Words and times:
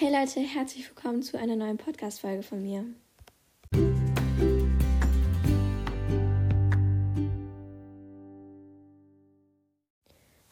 Hey 0.00 0.10
Leute, 0.10 0.40
herzlich 0.40 0.88
willkommen 0.88 1.22
zu 1.22 1.38
einer 1.38 1.56
neuen 1.56 1.76
Podcast-Folge 1.76 2.42
von 2.42 2.62
mir. 2.62 2.86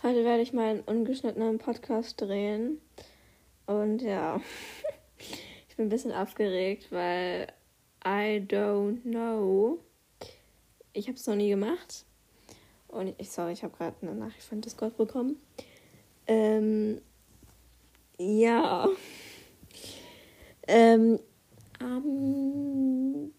Heute 0.03 0.23
werde 0.23 0.43
ich 0.43 0.53
mal 0.53 0.67
einen 0.67 0.81
ungeschnittenen 0.81 1.57
Podcast 1.57 2.21
drehen. 2.21 2.79
Und 3.65 4.03
ja, 4.03 4.39
ich 5.71 5.77
bin 5.77 5.87
ein 5.87 5.89
bisschen 5.89 6.13
aufgeregt, 6.13 6.93
weil 6.93 7.47
I 8.05 8.45
don't 8.47 9.01
know. 9.01 9.79
Ich 10.93 11.07
habe 11.07 11.17
es 11.17 11.27
noch 11.27 11.37
nie 11.37 11.49
gemacht. 11.49 12.05
Und 12.89 13.15
ich, 13.17 13.31
sorry, 13.31 13.53
ich 13.53 13.65
habe 13.65 13.75
gerade 13.75 13.97
eine 14.03 14.15
Nachricht 14.15 14.47
von 14.47 14.61
Discord 14.61 14.99
bekommen. 14.99 15.41
Ähm, 16.27 17.01
ja. 18.19 18.87
Ähm, 20.71 21.19
am 21.79 23.33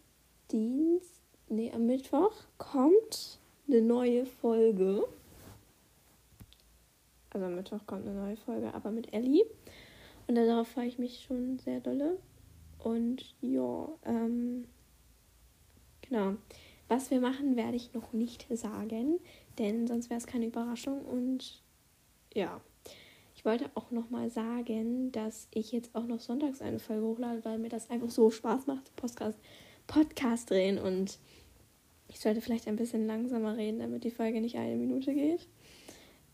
Dienst, 0.52 1.22
nee, 1.48 1.72
am 1.72 1.86
Mittwoch 1.86 2.34
kommt 2.58 3.40
eine 3.68 3.84
neue 3.84 4.26
Folge. 4.26 5.04
Also 7.30 7.46
am 7.46 7.56
Mittwoch 7.56 7.86
kommt 7.86 8.08
eine 8.08 8.20
neue 8.20 8.36
Folge, 8.36 8.74
aber 8.74 8.90
mit 8.90 9.14
Ellie. 9.14 9.46
Und 10.28 10.36
darauf 10.36 10.70
freue 10.70 10.88
ich 10.88 10.98
mich 10.98 11.24
schon 11.24 11.60
sehr 11.60 11.80
dolle. 11.82 12.18
Und 12.80 13.36
ja, 13.42 13.88
ähm, 14.06 14.66
genau. 16.02 16.36
Was 16.88 17.12
wir 17.12 17.22
machen, 17.22 17.56
werde 17.56 17.78
ich 17.78 17.94
noch 17.94 18.12
nicht 18.12 18.48
sagen, 18.58 19.20
denn 19.60 19.86
sonst 19.86 20.10
wäre 20.10 20.18
es 20.18 20.26
keine 20.26 20.48
Überraschung. 20.48 21.06
Und 21.06 21.62
ja. 22.34 22.60
Ich 23.40 23.46
wollte 23.46 23.72
auch 23.74 23.90
noch 23.90 24.10
mal 24.10 24.30
sagen, 24.30 25.14
dass 25.14 25.48
ich 25.52 25.72
jetzt 25.72 25.96
auch 25.96 26.06
noch 26.06 26.20
sonntags 26.20 26.62
eine 26.62 26.78
Folge 26.78 27.06
hochlade, 27.06 27.46
weil 27.46 27.58
mir 27.58 27.70
das 27.70 27.90
einfach 27.90 28.10
so 28.10 28.30
Spaß 28.30 28.68
macht, 28.68 28.94
Podcast, 28.98 29.40
Podcast 29.88 30.50
drehen. 30.50 30.78
Und 30.78 31.20
ich 32.10 32.20
sollte 32.20 32.42
vielleicht 32.42 32.68
ein 32.68 32.76
bisschen 32.76 33.08
langsamer 33.08 33.56
reden, 33.56 33.80
damit 33.80 34.04
die 34.04 34.12
Folge 34.12 34.42
nicht 34.42 34.58
eine 34.58 34.76
Minute 34.76 35.14
geht. 35.14 35.48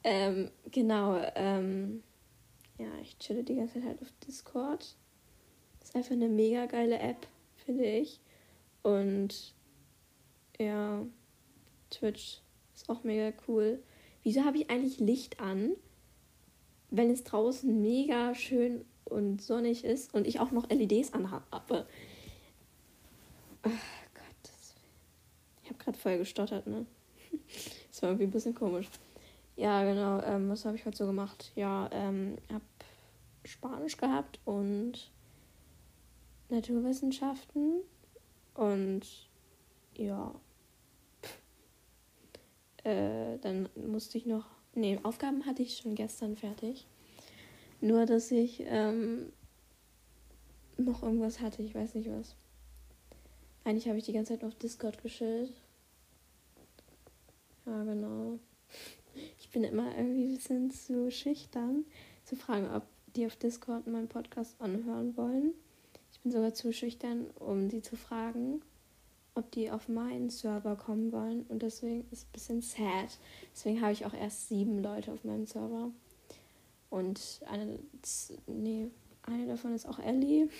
Ähm, 0.04 0.50
genau, 0.72 1.22
ähm, 1.36 2.02
ja, 2.80 2.88
ich 3.04 3.20
chille 3.20 3.44
die 3.44 3.54
ganze 3.54 3.76
Zeit 3.76 3.84
halt 3.84 4.02
auf 4.02 4.12
Discord. 4.28 4.96
Ist 5.84 5.96
einfach 5.96 6.14
eine 6.14 6.28
mega 6.28 6.66
geile 6.66 6.98
App, 6.98 7.28
finde 7.56 7.86
ich. 7.86 8.20
Und 8.82 9.54
ja, 10.58 11.06
Twitch 11.92 12.42
ist 12.74 12.90
auch 12.90 13.04
mega 13.04 13.32
cool. 13.48 13.84
Wieso 14.24 14.44
habe 14.44 14.58
ich 14.58 14.72
eigentlich 14.72 15.00
Licht 15.00 15.40
an? 15.40 15.74
Wenn 16.90 17.10
es 17.10 17.24
draußen 17.24 17.82
mega 17.82 18.34
schön 18.36 18.86
und 19.06 19.42
sonnig 19.42 19.84
ist 19.84 20.14
und 20.14 20.28
ich 20.28 20.40
auch 20.40 20.52
noch 20.52 20.70
LEDs 20.70 21.14
anhabe. 21.14 21.86
Ach 23.64 23.70
Gott, 24.14 24.52
ich 25.64 25.70
habe 25.70 25.84
gerade 25.84 25.98
voll 25.98 26.18
gestottert, 26.18 26.68
ne? 26.68 26.86
Das 27.90 28.02
war 28.02 28.10
irgendwie 28.10 28.26
ein 28.26 28.32
bisschen 28.32 28.56
komisch. 28.56 28.90
Ja, 29.56 29.86
genau. 29.86 30.22
Ähm, 30.22 30.50
was 30.50 30.66
habe 30.66 30.76
ich 30.76 30.86
heute 30.86 30.98
so 30.98 31.06
gemacht? 31.06 31.54
Ja, 31.56 31.90
ähm, 31.94 32.36
habe 32.52 32.66
Spanisch 33.46 33.96
gehabt 33.96 34.40
und 34.44 35.12
Naturwissenschaften 36.50 37.82
und 38.54 39.04
ja. 39.96 40.34
Äh, 42.84 43.40
dann 43.40 43.70
musste 43.76 44.18
ich 44.18 44.26
noch 44.26 44.46
Nee, 44.76 45.00
Aufgaben 45.04 45.46
hatte 45.46 45.64
ich 45.64 45.78
schon 45.78 45.96
gestern 45.96 46.36
fertig. 46.36 46.86
Nur, 47.80 48.06
dass 48.06 48.30
ich 48.30 48.62
ähm, 48.66 49.32
noch 50.78 51.02
irgendwas 51.02 51.40
hatte, 51.40 51.64
ich 51.64 51.74
weiß 51.74 51.96
nicht 51.96 52.12
was. 52.12 52.36
Eigentlich 53.64 53.88
habe 53.88 53.98
ich 53.98 54.04
die 54.04 54.12
ganze 54.12 54.34
Zeit 54.34 54.44
auf 54.44 54.54
Discord 54.56 55.02
geschillt. 55.02 55.54
Ja, 57.66 57.84
genau. 57.84 58.40
Ich 59.40 59.50
bin 59.50 59.64
immer 59.64 59.96
irgendwie 59.96 60.26
ein 60.26 60.36
bisschen 60.36 60.72
zu 60.72 61.10
schüchtern, 61.10 61.86
zu 62.26 62.36
fragen, 62.36 62.70
ob 62.70 62.84
die 63.16 63.26
auf 63.26 63.38
Discord 63.38 63.88
meinen 63.88 64.10
Podcast 64.10 64.60
anhören 64.60 65.16
wollen. 65.16 65.54
Ich 66.12 66.20
bin 66.20 66.34
sogar 66.34 66.54
zu 66.54 66.74
schüchtern, 66.74 67.28
um 67.40 67.70
sie 67.70 67.82
zu 67.82 67.96
fragen 67.96 68.62
ob 69.36 69.52
die 69.52 69.70
auf 69.70 69.88
meinen 69.88 70.30
Server 70.30 70.76
kommen 70.76 71.12
wollen. 71.12 71.46
Und 71.50 71.62
deswegen 71.62 72.02
ist 72.12 72.14
es 72.14 72.24
ein 72.24 72.32
bisschen 72.32 72.62
sad. 72.62 73.20
Deswegen 73.54 73.82
habe 73.82 73.92
ich 73.92 74.06
auch 74.06 74.14
erst 74.14 74.48
sieben 74.48 74.82
Leute 74.82 75.12
auf 75.12 75.24
meinem 75.24 75.46
Server. 75.46 75.92
Und 76.90 77.42
eine, 77.48 77.80
nee, 78.48 78.90
eine 79.24 79.48
davon 79.48 79.76
ist 79.76 79.86
auch 79.86 80.00
Ellie. 80.00 80.50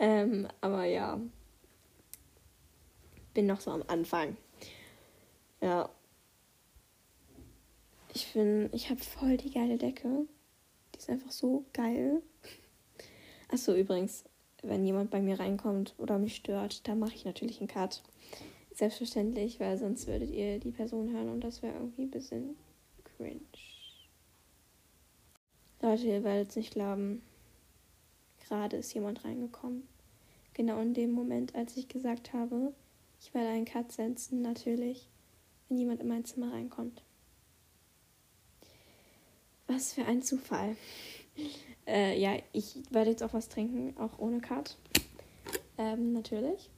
Ähm, 0.00 0.46
aber 0.60 0.84
ja, 0.84 1.20
bin 3.34 3.46
noch 3.46 3.60
so 3.60 3.72
am 3.72 3.82
Anfang. 3.88 4.36
Ja. 5.60 5.90
Ich 8.14 8.26
finde, 8.26 8.70
ich 8.72 8.90
habe 8.90 9.00
voll 9.00 9.36
die 9.36 9.50
geile 9.50 9.76
Decke. 9.76 10.28
Die 10.94 10.98
ist 10.98 11.10
einfach 11.10 11.32
so 11.32 11.64
geil. 11.72 12.22
Achso, 13.48 13.74
übrigens, 13.74 14.22
wenn 14.62 14.84
jemand 14.84 15.10
bei 15.10 15.20
mir 15.20 15.38
reinkommt 15.38 15.94
oder 15.98 16.18
mich 16.18 16.36
stört, 16.36 16.86
dann 16.88 16.98
mache 16.98 17.14
ich 17.14 17.24
natürlich 17.24 17.60
einen 17.60 17.68
Cut. 17.68 18.02
Selbstverständlich, 18.72 19.58
weil 19.60 19.76
sonst 19.78 20.06
würdet 20.06 20.30
ihr 20.30 20.58
die 20.58 20.70
Person 20.70 21.12
hören 21.12 21.28
und 21.28 21.42
das 21.42 21.62
wäre 21.62 21.74
irgendwie 21.74 22.02
ein 22.02 22.10
bisschen 22.10 22.56
cringe. 23.16 23.40
Leute, 25.80 26.06
ihr 26.06 26.24
werdet 26.24 26.50
es 26.50 26.56
nicht 26.56 26.72
glauben. 26.72 27.22
Gerade 28.46 28.76
ist 28.76 28.94
jemand 28.94 29.24
reingekommen. 29.24 29.86
Genau 30.54 30.80
in 30.80 30.94
dem 30.94 31.12
Moment, 31.12 31.54
als 31.54 31.76
ich 31.76 31.88
gesagt 31.88 32.32
habe, 32.32 32.72
ich 33.20 33.34
werde 33.34 33.50
einen 33.50 33.64
Cut 33.64 33.92
setzen, 33.92 34.42
natürlich, 34.42 35.08
wenn 35.68 35.78
jemand 35.78 36.00
in 36.00 36.08
mein 36.08 36.24
Zimmer 36.24 36.52
reinkommt. 36.52 37.02
Was 39.66 39.92
für 39.92 40.04
ein 40.04 40.22
Zufall. 40.22 40.76
Äh, 41.88 42.20
ja, 42.20 42.36
ich 42.52 42.82
werde 42.90 43.10
jetzt 43.10 43.22
auch 43.22 43.32
was 43.32 43.48
trinken, 43.48 43.96
auch 43.98 44.18
ohne 44.18 44.40
Cut. 44.40 44.76
Ähm, 45.78 46.12
natürlich. 46.12 46.70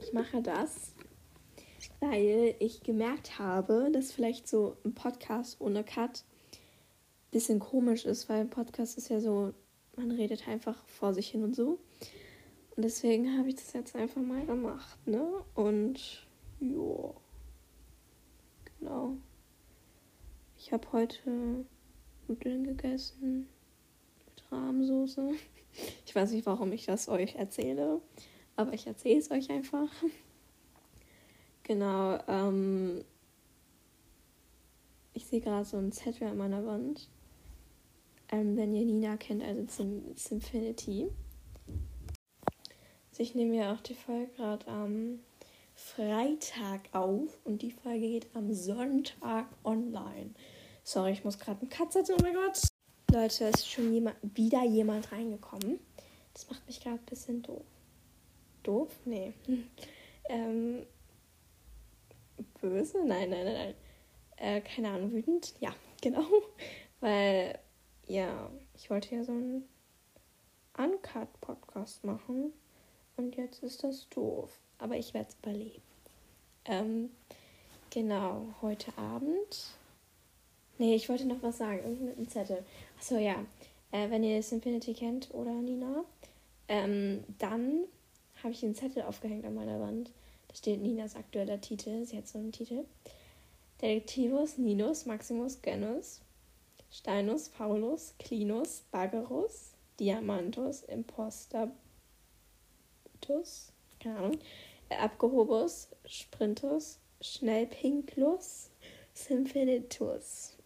Ich 0.00 0.12
mache 0.12 0.42
das, 0.42 0.92
weil 2.00 2.56
ich 2.58 2.82
gemerkt 2.82 3.38
habe, 3.38 3.90
dass 3.92 4.10
vielleicht 4.10 4.48
so 4.48 4.76
ein 4.84 4.92
Podcast 4.92 5.60
ohne 5.60 5.84
Cut 5.84 6.24
ein 6.52 7.30
bisschen 7.30 7.60
komisch 7.60 8.06
ist, 8.06 8.28
weil 8.28 8.40
ein 8.40 8.50
Podcast 8.50 8.98
ist 8.98 9.08
ja 9.08 9.20
so, 9.20 9.54
man 9.96 10.10
redet 10.10 10.48
einfach 10.48 10.84
vor 10.86 11.14
sich 11.14 11.28
hin 11.28 11.44
und 11.44 11.54
so. 11.54 11.78
Und 12.74 12.82
deswegen 12.82 13.38
habe 13.38 13.50
ich 13.50 13.54
das 13.54 13.72
jetzt 13.72 13.94
einfach 13.94 14.20
mal 14.20 14.44
gemacht, 14.46 14.98
ne? 15.06 15.22
Und 15.54 16.26
ja. 16.58 17.14
Genau. 18.80 19.16
Ich 20.70 20.72
habe 20.72 20.92
heute 20.92 21.64
Nudeln 22.28 22.62
gegessen 22.62 23.48
mit 24.24 24.52
Rahmsoße. 24.52 25.32
Ich 26.06 26.14
weiß 26.14 26.30
nicht, 26.30 26.46
warum 26.46 26.70
ich 26.70 26.86
das 26.86 27.08
euch 27.08 27.34
erzähle, 27.34 28.00
aber 28.54 28.72
ich 28.72 28.86
erzähle 28.86 29.18
es 29.18 29.32
euch 29.32 29.50
einfach. 29.50 29.88
Genau. 31.64 32.20
Ähm, 32.28 33.04
ich 35.12 35.26
sehe 35.26 35.40
gerade 35.40 35.64
so 35.64 35.76
einen 35.76 35.90
Zettel 35.90 36.28
an 36.28 36.36
meiner 36.36 36.64
Wand. 36.64 37.08
Ähm, 38.30 38.56
wenn 38.56 38.72
ihr 38.72 38.84
Nina 38.84 39.16
kennt, 39.16 39.42
also 39.42 39.66
Sim 39.66 40.04
Simfinity. 40.14 41.08
Also 43.10 43.24
ich 43.24 43.34
nehme 43.34 43.56
ja 43.56 43.74
auch 43.74 43.80
die 43.80 43.94
Folge 43.94 44.30
gerade 44.36 44.68
am 44.68 45.18
Freitag 45.74 46.82
auf 46.92 47.40
und 47.42 47.62
die 47.62 47.72
Folge 47.72 48.06
geht 48.06 48.28
am 48.34 48.52
Sonntag 48.52 49.48
online. 49.64 50.30
Sorry, 50.90 51.12
ich 51.12 51.22
muss 51.22 51.38
gerade 51.38 51.60
einen 51.60 51.70
Cut 51.70 51.92
setzen. 51.92 52.16
Oh 52.18 52.22
mein 52.22 52.34
Gott. 52.34 52.60
Leute, 53.12 53.44
es 53.44 53.60
ist 53.60 53.70
schon 53.70 53.92
jemand, 53.92 54.16
wieder 54.22 54.64
jemand 54.64 55.12
reingekommen. 55.12 55.78
Das 56.34 56.50
macht 56.50 56.66
mich 56.66 56.80
gerade 56.80 56.98
ein 56.98 57.04
bisschen 57.04 57.42
doof. 57.42 57.62
Doof? 58.64 58.88
Nee. 59.04 59.32
ähm, 60.28 60.84
böse? 62.60 63.04
Nein, 63.06 63.30
nein, 63.30 63.44
nein, 63.44 63.54
nein. 63.54 63.74
Äh, 64.36 64.60
keine 64.62 64.90
Ahnung, 64.90 65.12
wütend? 65.12 65.54
Ja, 65.60 65.72
genau. 66.02 66.26
Weil, 66.98 67.56
ja, 68.08 68.50
ich 68.74 68.90
wollte 68.90 69.14
ja 69.14 69.22
so 69.22 69.30
einen 69.30 69.68
Uncut-Podcast 70.76 72.02
machen. 72.02 72.52
Und 73.16 73.36
jetzt 73.36 73.62
ist 73.62 73.84
das 73.84 74.08
doof 74.08 74.58
aber 74.80 74.96
ich 74.96 75.14
werde 75.14 75.28
es 75.28 75.36
überleben. 75.36 75.82
Ähm, 76.64 77.10
genau, 77.90 78.46
heute 78.60 78.96
Abend. 78.98 79.78
Nee, 80.80 80.94
ich 80.94 81.10
wollte 81.10 81.26
noch 81.26 81.42
was 81.42 81.58
sagen, 81.58 81.80
irgendwie 81.84 82.04
mit 82.04 82.16
einem 82.16 82.28
Zettel. 82.30 82.64
Achso, 82.98 83.18
ja. 83.18 83.36
Äh, 83.92 84.08
wenn 84.08 84.24
ihr 84.24 84.38
das 84.38 84.50
Infinity 84.50 84.94
kennt 84.94 85.28
oder 85.34 85.52
Nina, 85.52 86.04
ähm, 86.68 87.22
dann 87.38 87.84
habe 88.42 88.54
ich 88.54 88.64
einen 88.64 88.74
Zettel 88.74 89.02
aufgehängt 89.02 89.44
an 89.44 89.54
meiner 89.54 89.78
Wand. 89.78 90.10
Da 90.48 90.54
steht 90.54 90.80
Ninas 90.80 91.16
aktueller 91.16 91.60
Titel. 91.60 92.06
Sie 92.06 92.16
hat 92.16 92.26
so 92.26 92.38
einen 92.38 92.52
Titel. 92.52 92.86
Detektivus 93.82 94.56
Ninus 94.56 95.04
Maximus 95.04 95.60
Genus 95.60 96.22
Steinus, 96.90 97.48
Faulus, 97.48 98.14
Clinus, 98.18 98.84
Bagerus, 98.90 99.72
Diamantus, 99.98 100.82
Impostatus, 100.84 101.70
keine 104.00 104.16
Ahnung, 104.16 104.38
Abgehobus, 104.88 105.88
Sprintus, 106.06 106.98
Schnellpinklus, 107.20 108.70
Symphilitus. 109.12 110.56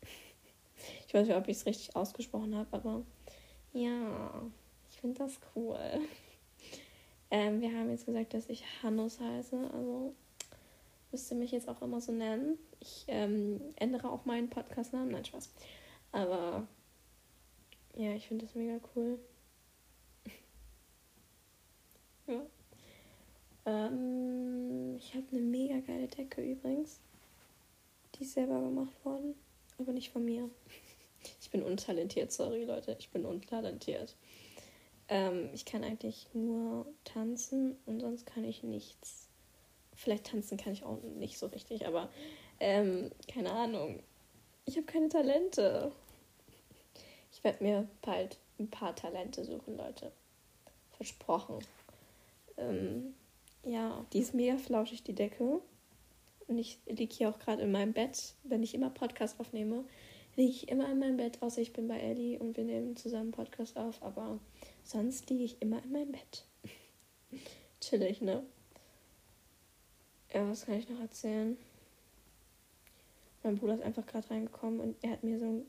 Ich 1.15 1.21
weiß 1.21 1.29
nicht, 1.29 1.37
ob 1.37 1.47
ich 1.47 1.59
es 1.59 1.67
richtig 1.67 1.95
ausgesprochen 1.95 2.57
habe, 2.57 2.67
aber 2.73 3.05
ja, 3.73 4.43
ich 4.91 4.97
finde 4.97 5.21
das 5.21 5.39
cool. 5.55 5.79
Ähm, 7.31 7.61
wir 7.61 7.71
haben 7.71 7.89
jetzt 7.89 8.07
gesagt, 8.07 8.35
dass 8.35 8.49
ich 8.49 8.65
Hannus 8.83 9.21
heiße, 9.21 9.71
also 9.73 10.13
müsste 11.13 11.37
mich 11.37 11.53
jetzt 11.53 11.69
auch 11.69 11.81
immer 11.83 12.01
so 12.01 12.11
nennen. 12.11 12.59
Ich 12.81 13.05
ähm, 13.07 13.61
ändere 13.77 14.11
auch 14.11 14.25
meinen 14.25 14.51
Podcast-Namen, 14.51 15.13
nein, 15.13 15.25
Spaß. 15.25 15.51
Aber 16.11 16.67
ja, 17.95 18.13
ich 18.15 18.27
finde 18.27 18.47
das 18.47 18.57
mega 18.57 18.81
cool. 18.97 19.21
ja. 22.27 22.41
Ähm, 23.67 24.97
ich 24.97 25.15
habe 25.15 25.27
eine 25.31 25.43
mega 25.43 25.79
geile 25.79 26.09
Decke 26.09 26.43
übrigens. 26.43 26.99
Die 28.17 28.25
ist 28.25 28.33
selber 28.33 28.61
gemacht 28.61 29.05
worden, 29.05 29.37
aber 29.79 29.93
nicht 29.93 30.11
von 30.11 30.25
mir. 30.25 30.51
Ich 31.55 31.61
bin 31.61 31.71
untalentiert, 31.71 32.33
sorry 32.33 32.65
Leute, 32.65 32.97
ich 32.99 33.11
bin 33.11 33.25
untalentiert. 33.25 34.17
Ähm, 35.07 35.51
ich 35.53 35.65
kann 35.65 35.85
eigentlich 35.85 36.27
nur 36.33 36.85
tanzen 37.05 37.77
und 37.87 38.01
sonst 38.01 38.27
kann 38.27 38.43
ich 38.43 38.65
nichts. 38.65 39.29
Vielleicht 39.95 40.27
tanzen 40.27 40.59
kann 40.59 40.73
ich 40.73 40.83
auch 40.83 41.01
nicht 41.17 41.39
so 41.39 41.47
richtig, 41.47 41.87
aber 41.87 42.09
ähm, 42.59 43.13
keine 43.33 43.53
Ahnung. 43.53 44.03
Ich 44.65 44.77
habe 44.77 44.87
keine 44.87 45.09
Talente. 45.09 45.93
Ich 47.31 47.45
werde 47.45 47.63
mir 47.63 47.89
bald 48.03 48.37
ein 48.59 48.69
paar 48.69 48.97
Talente 48.97 49.45
suchen, 49.45 49.77
Leute. 49.77 50.11
Versprochen. 50.97 51.61
Ähm, 52.57 53.15
ja, 53.63 54.05
die 54.13 54.19
ist 54.19 54.35
mega 54.35 54.57
flauschig, 54.57 55.05
die 55.05 55.15
Decke. 55.15 55.61
Und 56.49 56.59
ich 56.59 56.81
liege 56.87 57.15
hier 57.15 57.29
auch 57.29 57.39
gerade 57.39 57.63
in 57.63 57.71
meinem 57.71 57.93
Bett. 57.93 58.35
Wenn 58.43 58.65
ich 58.65 58.75
immer 58.75 58.91
Podcast 58.91 59.39
aufnehme, 59.39 59.85
liege 60.37 60.51
ich 60.51 60.69
immer 60.69 60.91
in 60.91 60.99
meinem 60.99 61.17
Bett, 61.17 61.43
außer 61.43 61.61
ich 61.61 61.73
bin 61.73 61.89
bei 61.89 61.99
Ellie 61.99 62.39
und 62.39 62.57
wir 62.57 62.65
nehmen 62.65 62.97
zusammen 62.97 63.33
Podcast 63.33 63.77
auf. 63.77 64.03
Aber 64.03 64.39
sonst 64.83 65.31
liege 65.31 65.45
ich 65.45 65.63
immer 65.63 65.83
in 65.83 65.93
meinem 65.93 66.13
Bett. 66.13 66.45
Chillig, 67.81 68.21
ne? 68.21 68.43
Ja, 70.33 70.49
was 70.49 70.67
kann 70.67 70.79
ich 70.79 70.89
noch 70.89 71.01
erzählen? 71.01 71.57
Mein 73.43 73.57
Bruder 73.57 73.75
ist 73.75 73.83
einfach 73.83 74.07
gerade 74.07 74.31
reingekommen 74.31 74.81
und 74.81 74.97
er 75.03 75.11
hat 75.11 75.23
mir 75.23 75.39
so 75.39 75.45
ein 75.45 75.69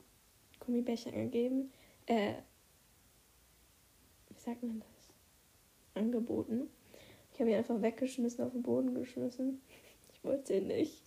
Gummibärchen 0.59 1.11
gegeben. 1.11 1.71
Äh, 2.06 2.33
wie 4.29 4.39
sagt 4.39 4.63
man 4.63 4.79
das? 4.79 6.01
Angeboten. 6.01 6.69
Ich 7.33 7.39
habe 7.39 7.51
ihn 7.51 7.57
einfach 7.57 7.81
weggeschmissen, 7.81 8.44
auf 8.45 8.53
den 8.53 8.63
Boden 8.63 8.94
geschmissen. 8.94 9.61
Ich 10.18 10.23
wollte 10.27 10.56
ihn 10.56 10.68
nicht. 10.68 11.03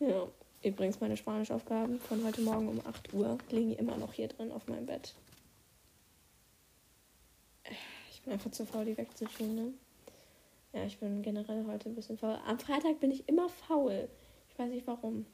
Ja, 0.00 0.26
übrigens 0.62 1.00
meine 1.00 1.16
Spanisch-Aufgaben 1.16 2.00
von 2.00 2.24
heute 2.24 2.40
Morgen 2.40 2.68
um 2.68 2.80
8 2.86 3.12
Uhr 3.14 3.38
liegen 3.50 3.74
immer 3.74 3.96
noch 3.96 4.12
hier 4.12 4.28
drin 4.28 4.52
auf 4.52 4.66
meinem 4.66 4.86
Bett. 4.86 5.14
Ich 8.10 8.22
bin 8.22 8.32
einfach 8.32 8.50
zu 8.50 8.66
faul, 8.66 8.84
die 8.84 8.96
wegzutun, 8.96 9.54
ne? 9.54 9.72
Ja, 10.72 10.84
ich 10.84 10.98
bin 10.98 11.22
generell 11.22 11.64
heute 11.66 11.88
ein 11.88 11.94
bisschen 11.94 12.18
faul. 12.18 12.38
Am 12.46 12.58
Freitag 12.58 13.00
bin 13.00 13.10
ich 13.10 13.28
immer 13.28 13.48
faul. 13.48 14.08
Ich 14.50 14.58
weiß 14.58 14.70
nicht 14.70 14.86
warum. 14.86 15.24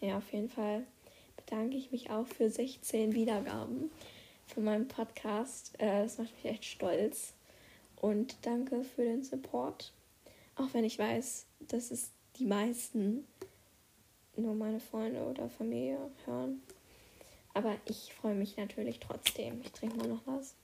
Ja, 0.00 0.16
auf 0.16 0.32
jeden 0.32 0.48
Fall 0.48 0.84
bedanke 1.36 1.76
ich 1.76 1.90
mich 1.92 2.10
auch 2.10 2.26
für 2.26 2.48
16 2.48 3.12
Wiedergaben 3.12 3.90
für 4.46 4.60
meinen 4.60 4.88
Podcast. 4.88 5.72
Äh, 5.78 6.02
das 6.02 6.18
macht 6.18 6.32
mich 6.36 6.52
echt 6.52 6.64
stolz. 6.64 7.34
Und 7.96 8.36
danke 8.42 8.82
für 8.82 9.02
den 9.02 9.22
Support. 9.22 9.92
Auch 10.56 10.72
wenn 10.72 10.84
ich 10.84 10.98
weiß, 10.98 11.46
dass 11.68 11.90
es 11.90 12.10
die 12.36 12.46
meisten 12.46 13.26
nur 14.40 14.54
meine 14.54 14.80
Freunde 14.80 15.22
oder 15.22 15.48
Familie 15.48 15.98
hören. 16.24 16.62
Aber 17.54 17.76
ich 17.86 18.12
freue 18.14 18.34
mich 18.34 18.56
natürlich 18.56 19.00
trotzdem. 19.00 19.60
Ich 19.62 19.72
trinke 19.72 19.96
mal 19.96 20.08
noch 20.08 20.26
was. 20.26 20.54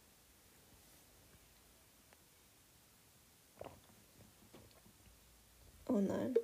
Oh 5.88 6.00
nein. 6.00 6.34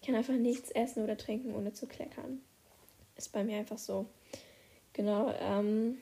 Ich 0.00 0.06
kann 0.06 0.16
einfach 0.16 0.34
nichts 0.34 0.70
essen 0.70 1.02
oder 1.02 1.16
trinken, 1.16 1.54
ohne 1.54 1.72
zu 1.72 1.86
kleckern. 1.86 2.42
Ist 3.16 3.32
bei 3.32 3.42
mir 3.44 3.58
einfach 3.58 3.78
so. 3.78 4.06
Genau, 4.92 5.32
ähm. 5.40 5.98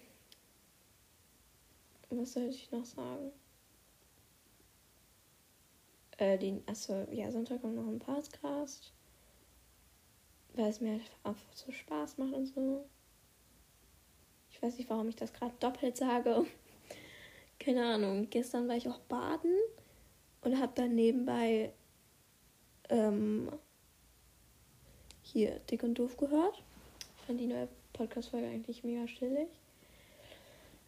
Was 2.10 2.34
soll 2.34 2.48
ich 2.48 2.70
noch 2.70 2.84
sagen? 2.84 3.32
Äh, 6.18 6.36
die, 6.38 6.62
achso, 6.66 7.06
ja, 7.10 7.30
Sonntag 7.30 7.62
kommt 7.62 7.76
noch 7.76 7.86
ein 7.86 7.98
Podcast. 7.98 8.92
Weil 10.54 10.68
es 10.68 10.80
mir 10.80 11.00
einfach 11.24 11.34
so 11.54 11.72
Spaß 11.72 12.18
macht 12.18 12.34
und 12.34 12.46
so. 12.46 12.84
Ich 14.50 14.62
weiß 14.62 14.76
nicht, 14.76 14.90
warum 14.90 15.08
ich 15.08 15.16
das 15.16 15.32
gerade 15.32 15.54
doppelt 15.60 15.96
sage. 15.96 16.44
Keine 17.58 17.84
Ahnung. 17.84 18.28
Gestern 18.30 18.68
war 18.68 18.76
ich 18.76 18.88
auch 18.88 18.98
baden 19.00 19.56
und 20.42 20.60
habe 20.60 20.72
dann 20.74 20.94
nebenbei 20.94 21.72
ähm, 22.88 23.48
hier 25.22 25.58
Dick 25.70 25.82
und 25.82 25.94
Doof 25.94 26.16
gehört. 26.16 26.62
Ich 27.16 27.26
fand 27.26 27.40
die 27.40 27.46
neue 27.46 27.68
Podcast-Folge 27.92 28.48
eigentlich 28.48 28.84
mega 28.84 29.08
stillig. 29.08 29.48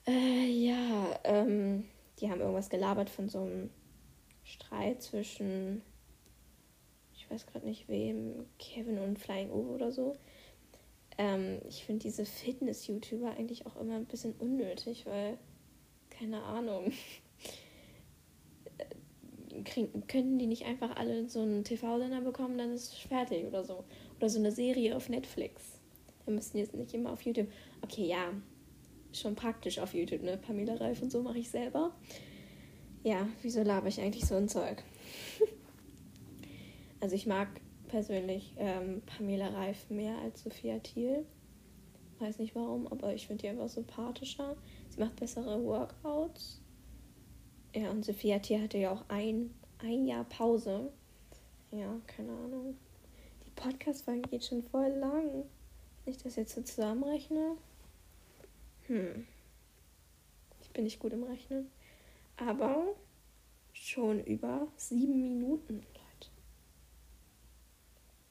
Äh, 0.07 0.47
ja, 0.49 1.19
ähm, 1.25 1.89
die 2.21 2.31
haben 2.31 2.41
irgendwas 2.41 2.69
gelabert 2.69 3.09
von 3.09 3.29
so 3.29 3.41
einem 3.41 3.71
Streit 4.45 5.03
zwischen, 5.03 5.83
ich 7.25 7.31
weiß 7.31 7.47
gerade 7.47 7.67
nicht 7.67 7.89
wem, 7.89 8.47
Kevin 8.59 8.99
und 8.99 9.19
Flying 9.19 9.51
Uwe 9.51 9.71
oder 9.71 9.93
so. 9.93 10.17
Ähm, 11.17 11.61
ich 11.69 11.85
finde 11.85 12.03
diese 12.03 12.27
Fitness-YouTuber 12.27 13.31
eigentlich 13.31 13.67
auch 13.67 13.77
immer 13.81 13.95
ein 13.97 14.07
bisschen 14.07 14.35
unnötig, 14.39 15.07
weil, 15.07 15.39
keine 16.11 16.43
Ahnung, 16.43 16.93
kriegen, 19.65 20.07
könnten 20.07 20.39
die 20.39 20.47
nicht 20.47 20.67
einfach 20.67 20.97
alle 20.97 21.29
so 21.29 21.41
einen 21.41 21.65
TV-Sender 21.65 22.21
bekommen, 22.21 22.59
dann 22.59 22.73
ist 22.73 22.93
es 22.93 22.99
fertig 22.99 23.47
oder 23.47 23.65
so. 23.65 23.85
Oder 24.19 24.29
so 24.29 24.39
eine 24.39 24.53
Serie 24.53 24.97
auf 24.97 25.09
Netflix. 25.09 25.81
Wir 26.25 26.35
müssen 26.35 26.59
jetzt 26.59 26.75
nicht 26.75 26.93
immer 26.95 27.13
auf 27.13 27.23
YouTube. 27.23 27.49
Okay, 27.83 28.07
ja, 28.07 28.33
schon 29.13 29.35
praktisch 29.35 29.79
auf 29.79 29.95
YouTube, 29.95 30.23
ne? 30.23 30.37
Pamela 30.37 30.75
Reif 30.75 31.01
und 31.01 31.13
so 31.13 31.23
mache 31.23 31.39
ich 31.39 31.51
selber. 31.51 31.95
Ja, 33.03 33.29
wieso 33.43 33.63
laber 33.63 33.89
ich 33.89 34.01
eigentlich 34.01 34.25
so 34.27 34.35
ein 34.35 34.49
Zeug? 34.49 34.83
also 37.05 37.17
ich 37.17 37.27
mag 37.27 37.49
persönlich 37.89 38.55
ähm, 38.57 39.03
Pamela 39.05 39.49
Reif 39.49 39.91
mehr 39.91 40.17
als 40.21 40.43
Sophia 40.43 40.79
Thiel. 40.79 41.27
Weiß 42.19 42.39
nicht 42.39 42.55
warum, 42.55 42.87
aber 42.87 43.13
ich 43.13 43.27
finde 43.27 43.43
die 43.43 43.49
einfach 43.51 43.69
sympathischer. 43.69 44.57
Sie 44.89 45.01
macht 45.01 45.17
bessere 45.17 45.63
Workouts. 45.63 46.63
Ja, 47.75 47.91
und 47.91 48.07
Sophia 48.07 48.39
Thiel 48.39 48.63
hatte 48.63 48.79
ja 48.79 48.91
auch 48.91 49.05
ein, 49.09 49.51
ein 49.81 50.07
Jahr 50.07 50.25
Pause. 50.25 50.91
Ja, 51.73 51.95
keine 52.07 52.33
Ahnung. 52.33 52.79
Podcast-Folge 53.55 54.31
geht 54.31 54.47
schon 54.47 54.63
voll 54.63 54.89
lang. 54.89 55.45
Wenn 56.05 56.15
ich 56.15 56.23
das 56.23 56.37
jetzt 56.37 56.55
so 56.55 56.63
zusammenrechne. 56.63 57.59
Hm. 58.87 59.27
Ich 60.63 60.71
bin 60.71 60.85
nicht 60.85 61.01
gut 61.01 61.13
im 61.13 61.25
Rechnen. 61.25 61.71
Aber 62.39 62.95
schon 63.75 64.25
über 64.25 64.69
sieben 64.79 65.21
Minuten. 65.21 65.83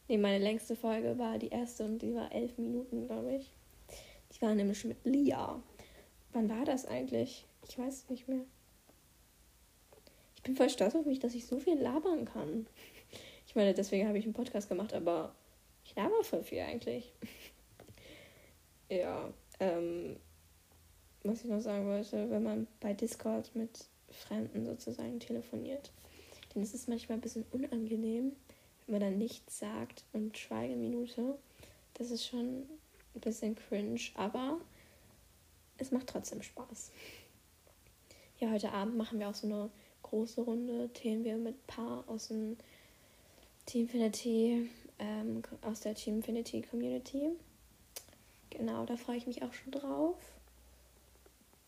Nee, 0.08 0.18
meine 0.18 0.44
längste 0.44 0.76
Folge 0.76 1.18
war 1.18 1.38
die 1.38 1.50
erste 1.50 1.86
und 1.86 2.00
die 2.00 2.14
war 2.14 2.32
elf 2.32 2.58
Minuten, 2.58 3.08
glaube 3.08 3.36
ich. 3.36 3.50
Die 4.36 4.42
war 4.42 4.54
nämlich 4.54 4.84
mit 4.84 4.98
Lia. 5.06 5.62
Wann 6.34 6.50
war 6.50 6.66
das 6.66 6.86
eigentlich? 6.86 7.46
Ich 7.68 7.78
weiß 7.78 7.94
es 7.94 8.10
nicht 8.10 8.28
mehr. 8.28 8.44
Ich 10.36 10.44
bin 10.44 10.56
voll 10.56 10.70
stolz 10.70 10.96
auf 10.96 11.06
mich, 11.06 11.20
dass 11.20 11.36
ich 11.36 11.46
so 11.46 11.60
viel 11.60 11.80
labern 11.80 12.26
kann. 12.26 12.68
Ich 13.48 13.56
meine, 13.56 13.74
deswegen 13.74 14.08
habe 14.08 14.18
ich 14.18 14.26
einen 14.26 14.34
Podcast 14.34 14.68
gemacht, 14.68 14.94
aber 14.94 15.34
ich 15.86 15.96
laber 15.96 16.24
voll 16.24 16.44
viel 16.44 16.60
eigentlich. 16.60 17.14
ja, 18.90 19.32
ähm, 19.60 20.18
was 21.24 21.44
ich 21.44 21.50
noch 21.50 21.62
sagen 21.62 21.86
wollte, 21.88 22.30
wenn 22.30 22.44
man 22.44 22.68
bei 22.82 22.94
Discord 22.94 23.56
mit 23.56 23.86
Fremden 24.10 24.66
sozusagen 24.66 25.20
telefoniert, 25.20 25.92
dann 26.54 26.64
ist 26.64 26.74
es 26.74 26.88
manchmal 26.88 27.18
ein 27.18 27.22
bisschen 27.22 27.46
unangenehm, 27.52 28.34
wenn 28.86 28.94
man 28.94 29.02
dann 29.02 29.18
nichts 29.18 29.60
sagt 29.60 30.04
und 30.14 30.38
Schweigeminute. 30.38 31.38
Das 31.94 32.12
ist 32.12 32.26
schon 32.26 32.68
ein 33.16 33.22
bisschen 33.22 33.56
cringe, 33.56 34.02
aber 34.16 34.60
es 35.78 35.92
macht 35.92 36.08
trotzdem 36.08 36.42
Spaß. 36.42 36.92
Ja, 38.40 38.52
heute 38.52 38.72
Abend 38.72 38.98
machen 38.98 39.20
wir 39.20 39.30
auch 39.30 39.36
so 39.36 39.48
eine 39.48 39.70
große 40.02 40.42
Runde, 40.42 40.90
Themen 40.94 41.24
wir 41.24 41.38
mit 41.38 41.66
Paar 41.68 42.04
aus 42.08 42.28
dem 42.28 42.58
Teamfinity, 43.66 44.70
ähm, 45.00 45.42
aus 45.62 45.82
der 45.82 45.96
Teamfinity 45.96 46.62
Community. 46.62 47.30
genau, 48.50 48.86
da 48.86 48.98
freue 48.98 49.18
ich 49.18 49.28
mich 49.28 49.42
auch 49.44 49.54
schon 49.54 49.72
drauf. 49.72 50.18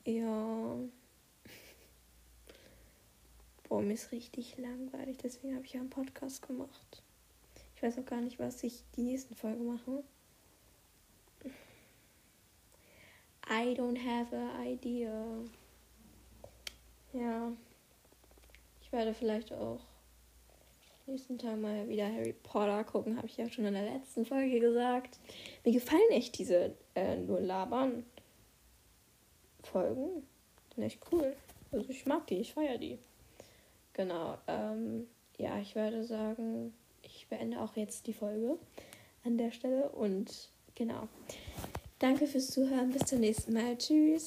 Ja. 0.05 0.77
Boah, 3.67 3.81
mir 3.81 3.93
ist 3.93 4.11
richtig 4.11 4.57
langweilig, 4.57 5.17
deswegen 5.17 5.55
habe 5.55 5.65
ich 5.65 5.73
ja 5.73 5.79
einen 5.79 5.89
Podcast 5.89 6.45
gemacht. 6.47 7.03
Ich 7.75 7.81
weiß 7.81 7.97
auch 7.97 8.05
gar 8.05 8.21
nicht, 8.21 8.39
was 8.39 8.63
ich 8.63 8.83
die 8.95 9.01
nächsten 9.01 9.35
Folge 9.35 9.63
mache. 9.63 10.03
I 13.47 13.75
don't 13.75 13.97
have 14.03 14.35
an 14.35 14.65
idea. 14.65 15.43
Ja. 17.13 17.51
Ich 18.81 18.91
werde 18.91 19.13
vielleicht 19.13 19.51
auch 19.51 19.81
nächsten 21.07 21.37
Tag 21.37 21.59
mal 21.59 21.87
wieder 21.87 22.11
Harry 22.11 22.33
Potter 22.33 22.83
gucken, 22.83 23.17
habe 23.17 23.27
ich 23.27 23.37
ja 23.37 23.49
schon 23.49 23.65
in 23.65 23.73
der 23.73 23.83
letzten 23.83 24.25
Folge 24.25 24.59
gesagt. 24.59 25.19
Mir 25.63 25.73
gefallen 25.73 26.11
echt 26.11 26.37
diese 26.37 26.75
äh, 26.95 27.17
nur 27.17 27.39
labern 27.39 28.05
Folgen. 29.63 30.25
Sind 30.73 30.83
echt 30.83 30.99
cool. 31.11 31.35
Also 31.71 31.89
ich 31.89 32.05
mag 32.05 32.25
die, 32.27 32.39
ich 32.39 32.53
feiere 32.53 32.77
die. 32.77 32.97
Genau. 33.95 34.37
Ähm, 34.47 35.07
ja, 35.37 35.57
ich 35.59 35.75
werde 35.75 36.03
sagen, 36.03 36.73
ich 37.01 37.27
beende 37.29 37.61
auch 37.61 37.75
jetzt 37.75 38.07
die 38.07 38.13
Folge 38.13 38.57
an 39.23 39.37
der 39.37 39.51
Stelle 39.51 39.89
und 39.89 40.49
genau. 40.75 41.07
Danke 41.99 42.27
fürs 42.27 42.51
Zuhören. 42.51 42.91
Bis 42.91 43.05
zum 43.05 43.21
nächsten 43.21 43.53
Mal. 43.53 43.77
Tschüss. 43.77 44.23